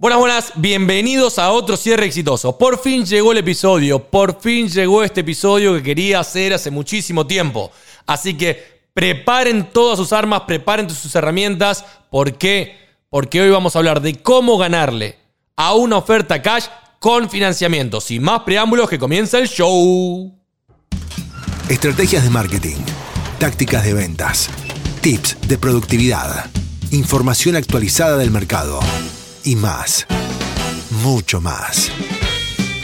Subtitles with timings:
[0.00, 2.56] Buenas, buenas, bienvenidos a otro cierre exitoso.
[2.56, 7.26] Por fin llegó el episodio, por fin llegó este episodio que quería hacer hace muchísimo
[7.26, 7.72] tiempo.
[8.06, 11.84] Así que preparen todas sus armas, preparen sus herramientas.
[12.12, 12.76] ¿Por qué?
[13.10, 15.18] Porque hoy vamos a hablar de cómo ganarle
[15.56, 16.66] a una oferta cash
[17.00, 18.00] con financiamiento.
[18.00, 20.32] Sin más preámbulos, que comienza el show.
[21.68, 22.76] Estrategias de marketing,
[23.40, 24.48] tácticas de ventas,
[25.00, 26.48] tips de productividad,
[26.92, 28.78] información actualizada del mercado
[29.48, 30.06] y más.
[31.02, 31.90] Mucho más.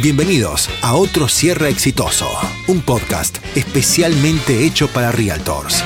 [0.00, 2.26] Bienvenidos a otro cierre exitoso,
[2.66, 5.84] un podcast especialmente hecho para realtors.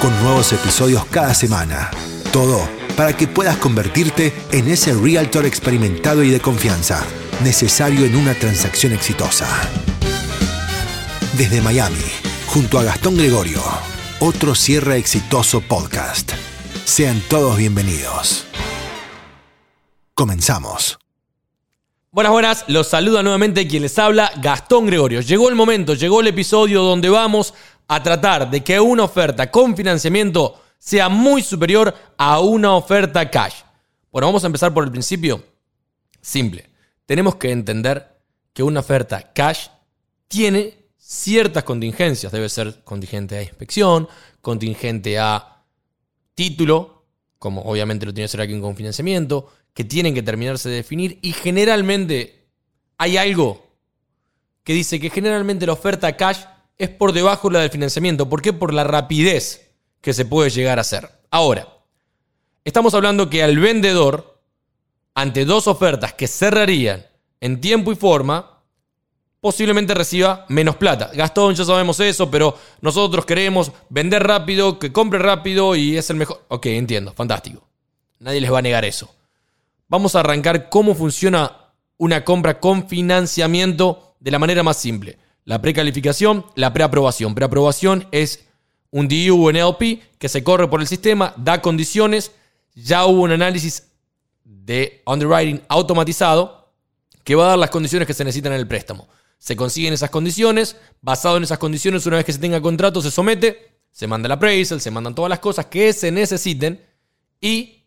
[0.00, 1.90] Con nuevos episodios cada semana.
[2.32, 7.04] Todo para que puedas convertirte en ese realtor experimentado y de confianza
[7.42, 9.48] necesario en una transacción exitosa.
[11.36, 12.04] Desde Miami,
[12.46, 13.60] junto a Gastón Gregorio,
[14.20, 16.30] otro cierre exitoso podcast.
[16.84, 18.46] Sean todos bienvenidos.
[20.14, 20.96] Comenzamos.
[22.12, 25.20] Buenas, buenas, los saluda nuevamente quien les habla, Gastón Gregorio.
[25.20, 27.52] Llegó el momento, llegó el episodio donde vamos
[27.88, 33.54] a tratar de que una oferta con financiamiento sea muy superior a una oferta cash.
[34.12, 35.42] Bueno, vamos a empezar por el principio.
[36.20, 36.70] Simple.
[37.06, 38.16] Tenemos que entender
[38.52, 39.66] que una oferta cash
[40.28, 42.30] tiene ciertas contingencias.
[42.30, 44.08] Debe ser contingente a inspección,
[44.40, 45.64] contingente a
[46.36, 47.02] título,
[47.40, 51.18] como obviamente lo tiene que ser aquí con financiamiento, que tienen que terminarse de definir
[51.20, 52.46] y generalmente
[52.96, 53.66] hay algo
[54.62, 56.38] que dice que generalmente la oferta cash
[56.78, 58.28] es por debajo de la del financiamiento.
[58.28, 58.52] ¿Por qué?
[58.52, 61.10] Por la rapidez que se puede llegar a hacer.
[61.30, 61.68] Ahora,
[62.64, 64.40] estamos hablando que al vendedor,
[65.14, 67.04] ante dos ofertas que cerrarían
[67.40, 68.62] en tiempo y forma,
[69.40, 71.10] posiblemente reciba menos plata.
[71.12, 76.16] Gastón, ya sabemos eso, pero nosotros queremos vender rápido, que compre rápido y es el
[76.16, 76.44] mejor.
[76.48, 77.66] Ok, entiendo, fantástico.
[78.20, 79.14] Nadie les va a negar eso.
[79.88, 85.18] Vamos a arrancar cómo funciona una compra con financiamiento de la manera más simple.
[85.44, 87.34] La precalificación, la preaprobación.
[87.34, 88.46] Preaprobación es
[88.90, 92.32] un DU en LP que se corre por el sistema, da condiciones,
[92.74, 93.88] ya hubo un análisis
[94.44, 96.72] de underwriting automatizado
[97.24, 99.08] que va a dar las condiciones que se necesitan en el préstamo.
[99.38, 103.10] Se consiguen esas condiciones, basado en esas condiciones, una vez que se tenga contrato, se
[103.10, 106.80] somete, se manda el appraisal, se mandan todas las cosas que se necesiten
[107.40, 107.84] y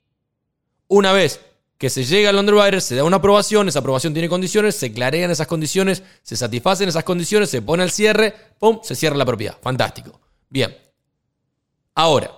[0.88, 1.42] una vez
[1.78, 5.30] que se llega al underwriter, se da una aprobación, esa aprobación tiene condiciones, se clarean
[5.30, 9.58] esas condiciones, se satisfacen esas condiciones, se pone el cierre, ¡pum!, se cierra la propiedad.
[9.62, 10.20] Fantástico.
[10.50, 10.76] Bien.
[11.94, 12.32] Ahora,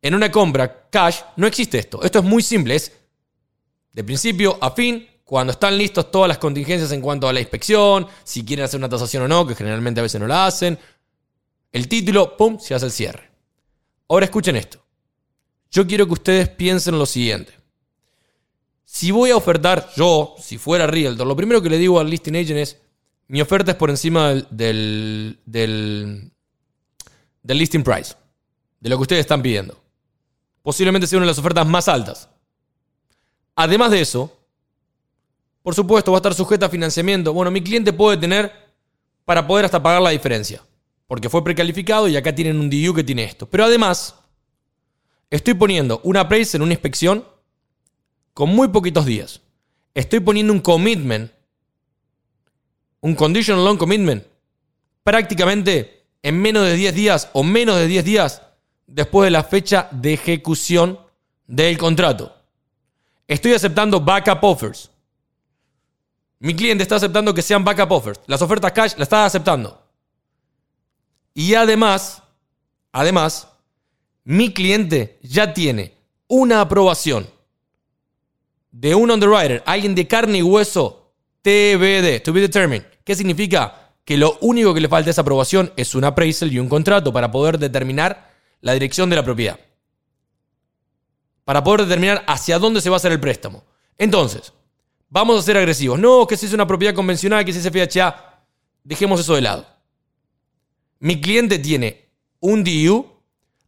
[0.00, 2.02] en una compra cash no existe esto.
[2.02, 2.92] Esto es muy simple, es
[3.92, 8.06] de principio a fin, cuando están listos todas las contingencias en cuanto a la inspección,
[8.22, 10.78] si quieren hacer una tasación o no, que generalmente a veces no la hacen,
[11.72, 13.30] el título, ¡pum!, se hace el cierre.
[14.08, 14.84] Ahora escuchen esto.
[15.70, 17.63] Yo quiero que ustedes piensen lo siguiente.
[18.94, 22.36] Si voy a ofertar yo, si fuera Realtor, lo primero que le digo al listing
[22.36, 22.80] agent es,
[23.26, 24.46] mi oferta es por encima del,
[25.44, 26.30] del,
[27.42, 28.14] del, listing price,
[28.78, 29.76] de lo que ustedes están pidiendo.
[30.62, 32.28] Posiblemente sea una de las ofertas más altas.
[33.56, 34.32] Además de eso,
[35.64, 37.32] por supuesto, va a estar sujeta a financiamiento.
[37.32, 38.52] Bueno, mi cliente puede tener
[39.24, 40.62] para poder hasta pagar la diferencia,
[41.08, 43.50] porque fue precalificado y acá tienen un DU que tiene esto.
[43.50, 44.14] Pero además,
[45.30, 47.33] estoy poniendo una appraisal en una inspección
[48.34, 49.40] con muy poquitos días.
[49.94, 51.30] Estoy poniendo un commitment,
[53.00, 54.24] un conditional loan commitment,
[55.04, 58.42] prácticamente en menos de 10 días o menos de 10 días
[58.86, 60.98] después de la fecha de ejecución
[61.46, 62.34] del contrato.
[63.28, 64.90] Estoy aceptando backup offers.
[66.40, 68.20] Mi cliente está aceptando que sean backup offers.
[68.26, 69.80] Las ofertas cash las está aceptando.
[71.32, 72.22] Y además,
[72.92, 73.48] además,
[74.24, 75.94] mi cliente ya tiene
[76.26, 77.28] una aprobación
[78.74, 81.12] de un underwriter, alguien de carne y hueso,
[81.42, 82.84] TBD, to be determined.
[83.04, 83.92] ¿Qué significa?
[84.04, 87.12] Que lo único que le falta a esa aprobación es un appraisal y un contrato
[87.12, 89.60] para poder determinar la dirección de la propiedad.
[91.44, 93.62] Para poder determinar hacia dónde se va a hacer el préstamo.
[93.96, 94.52] Entonces,
[95.08, 96.00] vamos a ser agresivos.
[96.00, 98.42] No, que si es una propiedad convencional, que si es FHA.
[98.82, 99.66] Dejemos eso de lado.
[100.98, 102.10] Mi cliente tiene
[102.40, 103.06] un DU,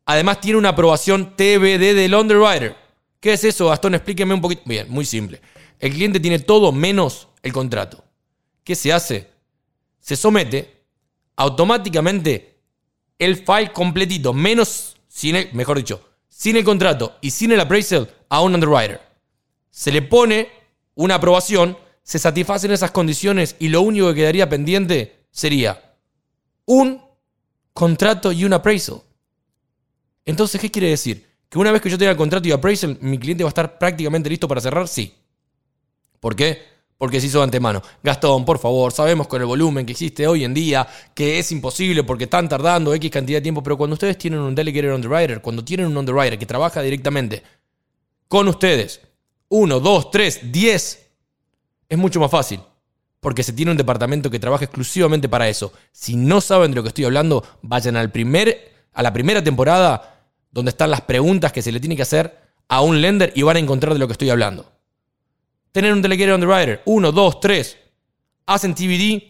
[0.04, 2.85] además tiene una aprobación TBD del underwriter.
[3.26, 3.96] ¿Qué es eso, Gastón?
[3.96, 4.62] Explíqueme un poquito.
[4.66, 5.40] Bien, muy simple.
[5.80, 8.04] El cliente tiene todo menos el contrato.
[8.62, 9.28] ¿Qué se hace?
[9.98, 10.84] Se somete
[11.34, 12.60] automáticamente
[13.18, 18.14] el file completito, menos, sin el, mejor dicho, sin el contrato y sin el appraisal
[18.28, 19.00] a un underwriter.
[19.72, 20.48] Se le pone
[20.94, 25.96] una aprobación, se satisfacen esas condiciones y lo único que quedaría pendiente sería
[26.64, 27.02] un
[27.72, 29.02] contrato y un appraisal.
[30.24, 31.26] Entonces, ¿qué quiere decir?
[31.48, 33.78] Que una vez que yo tenga el contrato y appraisal, mi cliente va a estar
[33.78, 35.14] prácticamente listo para cerrar, sí.
[36.20, 36.76] ¿Por qué?
[36.98, 37.82] Porque se hizo de antemano.
[38.02, 42.04] Gastón, por favor, sabemos con el volumen que existe hoy en día que es imposible
[42.04, 45.64] porque están tardando X cantidad de tiempo, pero cuando ustedes tienen un delegated underwriter, cuando
[45.64, 47.42] tienen un underwriter que trabaja directamente
[48.28, 49.00] con ustedes,
[49.48, 51.06] uno, dos, tres, diez,
[51.88, 52.60] es mucho más fácil.
[53.20, 55.72] Porque se tiene un departamento que trabaja exclusivamente para eso.
[55.92, 60.15] Si no saben de lo que estoy hablando, vayan al primer, a la primera temporada
[60.56, 62.34] donde están las preguntas que se le tiene que hacer
[62.66, 64.64] a un lender y van a encontrar de lo que estoy hablando.
[65.70, 67.76] Tener un delegated underwriter, uno, dos, tres,
[68.46, 69.22] hacen TBD.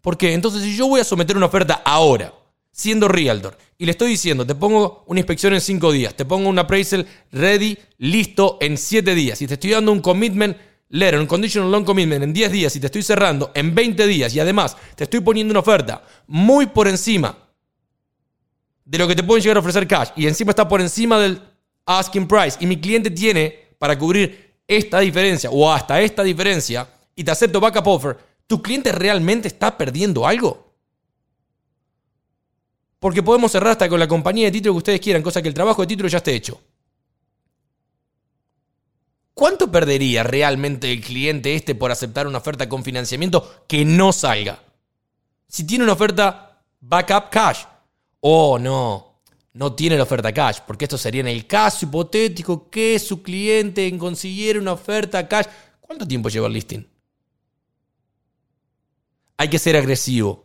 [0.00, 0.34] ¿Por qué?
[0.34, 2.32] Entonces, si yo voy a someter una oferta ahora,
[2.70, 6.48] siendo realtor, y le estoy diciendo, te pongo una inspección en cinco días, te pongo
[6.48, 10.56] un appraisal ready, listo en siete días, y te estoy dando un commitment
[10.90, 14.32] letter, un conditional loan commitment en 10 días, y te estoy cerrando en 20 días,
[14.36, 17.47] y además te estoy poniendo una oferta muy por encima
[18.88, 21.42] de lo que te pueden llegar a ofrecer cash, y encima está por encima del
[21.84, 27.22] asking price, y mi cliente tiene para cubrir esta diferencia o hasta esta diferencia y
[27.22, 30.72] te acepto backup offer, ¿tu cliente realmente está perdiendo algo?
[32.98, 35.54] Porque podemos cerrar hasta con la compañía de título que ustedes quieran, cosa que el
[35.54, 36.58] trabajo de título ya esté hecho.
[39.34, 44.62] ¿Cuánto perdería realmente el cliente este por aceptar una oferta con financiamiento que no salga?
[45.46, 47.64] Si tiene una oferta backup cash.
[48.20, 49.08] Oh, no
[49.58, 53.92] no tiene la oferta cash, porque esto sería en el caso hipotético que su cliente
[53.98, 55.46] consiguiera una oferta cash.
[55.80, 56.86] ¿Cuánto tiempo lleva el listing?
[59.36, 60.44] Hay que ser agresivo.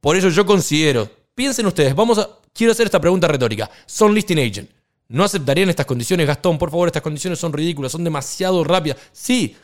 [0.00, 3.70] Por eso yo considero, piensen ustedes, vamos a, quiero hacer esta pregunta retórica.
[3.84, 4.70] Son listing agent.
[5.08, 6.56] ¿No aceptarían estas condiciones, Gastón?
[6.56, 8.96] Por favor, estas condiciones son ridículas, son demasiado rápidas.
[9.12, 9.56] Sí,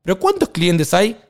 [0.00, 1.20] pero ¿cuántos clientes hay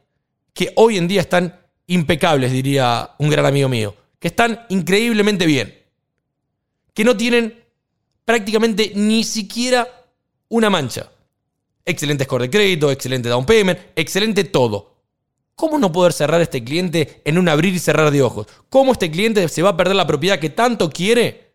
[0.54, 1.58] que hoy en día están
[1.88, 3.96] impecables, diría un gran amigo mío?
[4.22, 5.82] Que están increíblemente bien
[6.94, 7.64] que no tienen
[8.24, 9.88] prácticamente ni siquiera
[10.48, 11.10] una mancha.
[11.84, 14.92] Excelente score de crédito, excelente down payment, excelente todo.
[15.54, 18.46] ¿Cómo no poder cerrar a este cliente en un abrir y cerrar de ojos?
[18.68, 21.52] ¿Cómo este cliente se va a perder la propiedad que tanto quiere?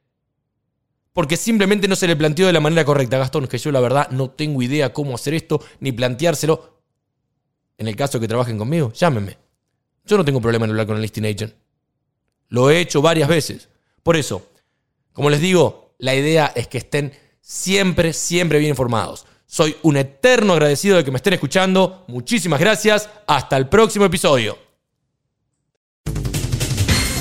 [1.13, 3.17] Porque simplemente no se le planteó de la manera correcta.
[3.17, 6.77] Gastón, que yo la verdad no tengo idea cómo hacer esto ni planteárselo.
[7.77, 9.37] En el caso que trabajen conmigo, llámenme.
[10.05, 11.66] Yo no tengo problema en hablar con el listing agent.
[12.49, 13.69] Lo he hecho varias veces.
[14.03, 14.49] Por eso,
[15.13, 19.25] como les digo, la idea es que estén siempre, siempre bien informados.
[19.45, 22.03] Soy un eterno agradecido de que me estén escuchando.
[22.07, 23.09] Muchísimas gracias.
[23.25, 24.57] Hasta el próximo episodio.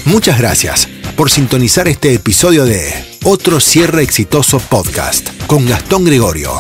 [0.04, 2.92] Muchas gracias por sintonizar este episodio de
[3.24, 6.52] Otro Cierre Exitoso Podcast con Gastón Gregorio.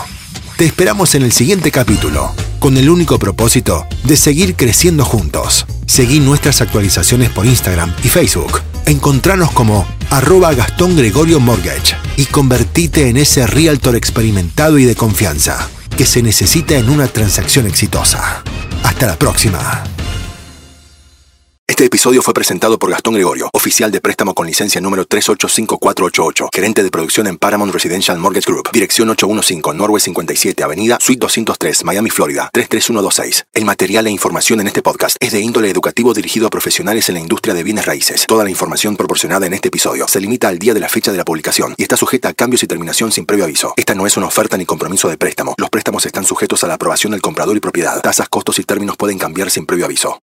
[0.56, 5.66] Te esperamos en el siguiente capítulo, con el único propósito de seguir creciendo juntos.
[5.86, 8.60] Seguí nuestras actualizaciones por Instagram y Facebook.
[8.86, 15.68] Encontranos como arroba Gastón Gregorio Mortgage y convertite en ese realtor experimentado y de confianza
[15.96, 18.42] que se necesita en una transacción exitosa.
[18.82, 19.95] Hasta la próxima.
[21.76, 26.82] Este episodio fue presentado por Gastón Gregorio, oficial de préstamo con licencia número 385488, gerente
[26.82, 32.08] de producción en Paramount Residential Mortgage Group, dirección 815 Norway 57, Avenida Suite 203, Miami,
[32.08, 33.44] Florida 33126.
[33.52, 37.16] El material e información en este podcast es de índole educativo dirigido a profesionales en
[37.16, 38.24] la industria de bienes raíces.
[38.26, 41.18] Toda la información proporcionada en este episodio se limita al día de la fecha de
[41.18, 43.74] la publicación y está sujeta a cambios y terminación sin previo aviso.
[43.76, 45.54] Esta no es una oferta ni compromiso de préstamo.
[45.58, 48.00] Los préstamos están sujetos a la aprobación del comprador y propiedad.
[48.00, 50.22] Tasas, costos y términos pueden cambiar sin previo aviso.